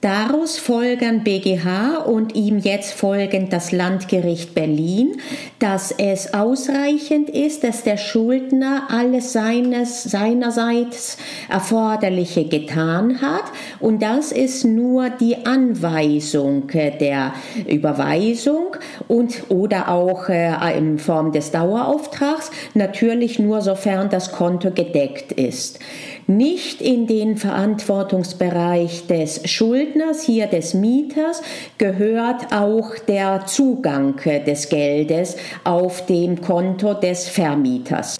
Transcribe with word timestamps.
Daraus 0.00 0.58
folgen 0.58 1.24
BGH 1.24 1.98
und 2.06 2.34
ihm 2.34 2.58
jetzt 2.58 2.94
folgend 2.94 3.52
das 3.52 3.70
Landgericht 3.70 4.54
Berlin, 4.54 5.20
dass 5.58 5.90
es 5.90 6.32
ausreichend 6.32 7.28
ist, 7.28 7.64
dass 7.64 7.82
der 7.82 7.98
Schuldner 7.98 8.84
alles 8.90 9.34
seines, 9.34 10.04
seinerseits 10.04 11.18
Erforderliche 11.50 12.44
getan 12.44 13.20
hat. 13.20 13.44
Und 13.80 14.00
das 14.00 14.32
ist 14.32 14.64
nur 14.64 15.10
die 15.10 15.44
Anweisung 15.44 16.68
der 16.68 17.34
Überweisung 17.68 18.76
und 19.08 19.50
oder 19.50 19.88
auch 19.88 20.30
äh, 20.30 20.78
in 20.78 20.98
Form 20.98 21.32
des 21.32 21.50
Dauerauftrags, 21.50 22.52
natürlich 22.72 23.38
nur 23.38 23.60
sofern 23.60 24.08
das 24.08 24.32
Konto 24.32 24.70
gedeckt 24.70 25.32
ist 25.32 25.80
nicht 26.28 26.82
in 26.82 27.06
den 27.06 27.38
Verantwortungsbereich 27.38 29.06
des 29.06 29.50
Schuldners, 29.50 30.22
hier 30.22 30.46
des 30.46 30.74
Mieters, 30.74 31.42
gehört 31.78 32.52
auch 32.52 32.96
der 33.08 33.46
Zugang 33.46 34.14
des 34.46 34.68
Geldes 34.68 35.36
auf 35.64 36.04
dem 36.04 36.40
Konto 36.40 36.92
des 36.92 37.28
Vermieters. 37.28 38.18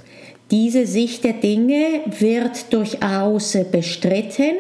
Diese 0.51 0.87
Sicht 0.87 1.25
der 1.25 1.35
Dinge 1.35 2.01
wird 2.07 2.73
durchaus 2.73 3.55
bestritten, 3.71 4.55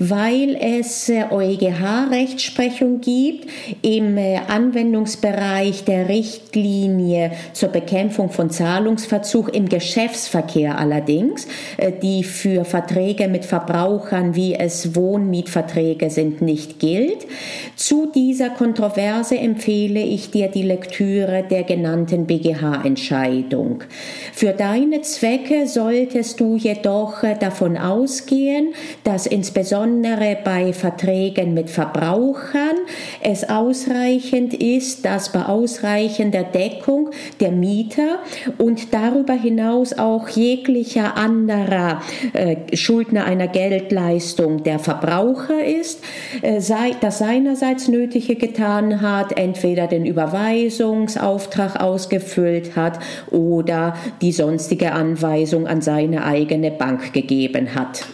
weil 0.00 0.56
es 0.60 1.08
EuGH-Rechtsprechung 1.08 3.00
gibt 3.00 3.48
im 3.82 4.16
äh, 4.16 4.40
Anwendungsbereich 4.48 5.84
der 5.84 6.08
Richtlinie 6.08 7.30
zur 7.52 7.68
Bekämpfung 7.68 8.30
von 8.30 8.50
Zahlungsverzug 8.50 9.54
im 9.54 9.68
Geschäftsverkehr 9.68 10.76
allerdings, 10.76 11.46
äh, 11.76 11.92
die 11.92 12.24
für 12.24 12.64
Verträge 12.64 13.28
mit 13.28 13.44
Verbrauchern, 13.44 14.34
wie 14.34 14.54
es 14.54 14.96
Wohnmietverträge 14.96 16.10
sind, 16.10 16.42
nicht 16.42 16.80
gilt. 16.80 17.28
Zu 17.76 18.10
dieser 18.12 18.50
Kontroverse 18.50 19.38
empfehle 19.38 20.00
ich 20.00 20.32
dir 20.32 20.48
die 20.48 20.64
Lektüre 20.64 21.44
der 21.48 21.62
genannten 21.62 22.26
BGH-Entscheidung. 22.26 23.84
Für 24.32 24.52
deine 24.52 25.02
Zwecke 25.02 25.27
Zwecke 25.28 25.66
solltest 25.66 26.40
du 26.40 26.56
jedoch 26.56 27.22
äh, 27.22 27.36
davon 27.38 27.76
ausgehen, 27.76 28.72
dass 29.04 29.26
insbesondere 29.26 30.38
bei 30.42 30.72
Verträgen 30.72 31.52
mit 31.52 31.68
Verbrauchern 31.68 32.76
es 33.20 33.46
ausreichend 33.46 34.54
ist, 34.54 35.04
dass 35.04 35.30
bei 35.30 35.44
ausreichender 35.44 36.44
Deckung 36.44 37.10
der 37.40 37.50
Mieter 37.50 38.20
und 38.56 38.94
darüber 38.94 39.34
hinaus 39.34 39.92
auch 39.92 40.30
jeglicher 40.30 41.18
anderer 41.18 42.00
äh, 42.32 42.56
Schuldner 42.74 43.26
einer 43.26 43.48
Geldleistung 43.48 44.62
der 44.62 44.78
Verbraucher 44.78 45.62
ist, 45.62 46.02
äh, 46.40 46.62
das 47.02 47.18
seinerseits 47.18 47.88
Nötige 47.88 48.36
getan 48.36 49.02
hat, 49.02 49.38
entweder 49.38 49.88
den 49.88 50.06
Überweisungsauftrag 50.06 51.78
ausgefüllt 51.82 52.76
hat 52.76 52.98
oder 53.30 53.94
die 54.22 54.32
sonstige 54.32 54.92
Anweisung 54.92 55.17
Anweisung 55.18 55.66
an 55.66 55.82
seine 55.82 56.24
eigene 56.24 56.70
Bank 56.70 57.12
gegeben 57.12 57.74
hat. 57.74 58.06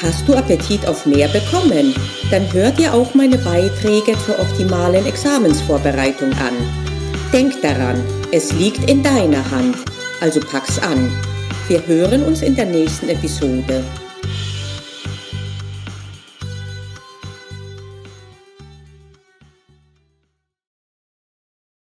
Hast 0.00 0.28
du 0.28 0.34
Appetit 0.34 0.86
auf 0.86 1.04
mehr 1.04 1.26
bekommen? 1.28 1.92
Dann 2.30 2.52
hör 2.52 2.70
dir 2.70 2.94
auch 2.94 3.14
meine 3.14 3.38
Beiträge 3.38 4.16
zur 4.24 4.38
optimalen 4.38 5.04
Examensvorbereitung 5.04 6.30
an. 6.34 6.54
Denk 7.32 7.60
daran, 7.60 8.00
es 8.30 8.52
liegt 8.52 8.88
in 8.88 9.02
deiner 9.02 9.50
Hand, 9.50 9.76
also 10.20 10.38
pack's 10.38 10.78
an. 10.78 11.10
Wir 11.66 11.84
hören 11.86 12.22
uns 12.22 12.42
in 12.42 12.54
der 12.54 12.66
nächsten 12.66 13.08
Episode. 13.08 13.82